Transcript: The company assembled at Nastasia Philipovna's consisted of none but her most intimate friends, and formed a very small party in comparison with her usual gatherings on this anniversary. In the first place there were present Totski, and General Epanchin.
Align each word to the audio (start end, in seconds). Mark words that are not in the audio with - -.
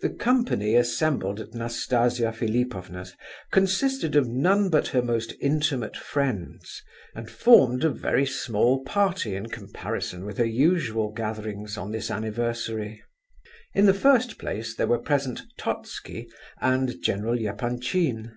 The 0.00 0.08
company 0.08 0.76
assembled 0.76 1.38
at 1.38 1.52
Nastasia 1.52 2.32
Philipovna's 2.32 3.14
consisted 3.50 4.16
of 4.16 4.26
none 4.26 4.70
but 4.70 4.88
her 4.96 5.02
most 5.02 5.34
intimate 5.42 5.94
friends, 5.94 6.82
and 7.14 7.28
formed 7.28 7.84
a 7.84 7.90
very 7.90 8.24
small 8.24 8.82
party 8.82 9.36
in 9.36 9.50
comparison 9.50 10.24
with 10.24 10.38
her 10.38 10.46
usual 10.46 11.10
gatherings 11.12 11.76
on 11.76 11.90
this 11.92 12.10
anniversary. 12.10 13.02
In 13.74 13.84
the 13.84 13.92
first 13.92 14.38
place 14.38 14.74
there 14.74 14.86
were 14.86 14.98
present 14.98 15.42
Totski, 15.58 16.30
and 16.58 17.02
General 17.02 17.36
Epanchin. 17.38 18.32